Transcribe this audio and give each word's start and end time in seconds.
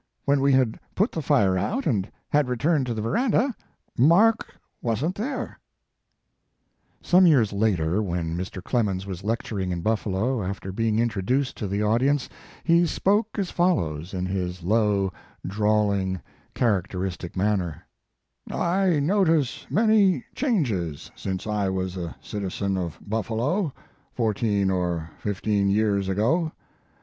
When 0.25 0.41
we 0.41 0.51
had 0.51 0.79
put 0.95 1.11
the 1.11 1.21
fire 1.21 1.59
out, 1.59 1.85
and 1.85 2.09
had 2.29 2.49
returned 2.49 2.87
to 2.87 2.95
the 2.95 3.03
veranda, 3.03 3.53
Mark 3.99 4.47
wasn 4.81 5.13
t 5.13 5.21
there." 5.21 5.59
Some 7.03 7.27
years 7.27 7.53
later 7.53 8.01
when 8.01 8.35
Mr. 8.35 8.63
Clemens 8.63 9.05
was 9.05 9.23
lecturing 9.23 9.71
in 9.71 9.81
Buffalo, 9.81 10.43
after 10.43 10.71
being 10.71 10.97
in 10.97 11.07
troduced 11.09 11.53
to 11.57 11.67
the 11.67 11.83
audience, 11.83 12.29
he 12.63 12.87
spoke 12.87 13.37
as 13.37 13.51
follows 13.51 14.11
in 14.11 14.25
his 14.25 14.63
low, 14.63 15.13
drawling, 15.45 16.19
character 16.55 17.01
istic 17.01 17.35
manner: 17.35 17.85
4 18.49 18.59
I 18.59 18.99
notice 18.99 19.67
many 19.69 20.25
changes 20.33 21.11
since 21.15 21.45
I 21.45 21.69
was 21.69 21.95
a 21.95 22.15
citizen 22.21 22.75
of 22.75 22.97
Buffalo, 23.07 23.71
fourteen 24.13 24.71
or 24.71 25.11
fifteen 25.19 25.69
years 25.69 26.09
ago. 26.09 26.53